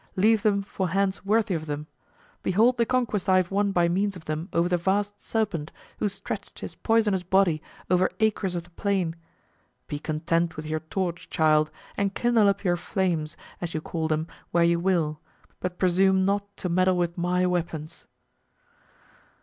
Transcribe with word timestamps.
Leave 0.15 0.41
them 0.41 0.63
for 0.63 0.89
hands 0.89 1.23
worthy 1.23 1.53
of 1.53 1.67
them. 1.67 1.85
Behold 2.41 2.75
the 2.77 2.87
conquest 2.87 3.29
I 3.29 3.37
have 3.37 3.51
won 3.51 3.71
by 3.71 3.87
means 3.87 4.15
of 4.15 4.25
them 4.25 4.49
over 4.51 4.67
the 4.67 4.75
vast 4.75 5.21
serpent 5.21 5.71
who 5.99 6.09
stretched 6.09 6.61
his 6.61 6.73
poisonous 6.73 7.21
body 7.21 7.61
over 7.87 8.09
acres 8.19 8.55
of 8.55 8.63
the 8.63 8.71
plain! 8.71 9.15
Be 9.85 9.99
content 9.99 10.55
with 10.55 10.65
your 10.65 10.79
torch, 10.79 11.29
child, 11.29 11.69
and 11.99 12.15
kindle 12.15 12.49
up 12.49 12.63
your 12.63 12.77
flames, 12.77 13.37
as 13.61 13.75
you 13.75 13.79
call 13.81 14.07
them, 14.07 14.25
where 14.49 14.63
you 14.63 14.79
will, 14.79 15.19
but 15.59 15.77
presume 15.77 16.25
not 16.25 16.57
to 16.57 16.67
meddle 16.67 16.97
with 16.97 17.15
my 17.15 17.45
weapons." 17.45 18.07